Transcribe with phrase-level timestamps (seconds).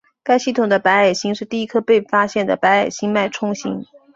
[0.23, 3.85] 该系统的白矮星是第一颗被发现的白矮星脉冲星。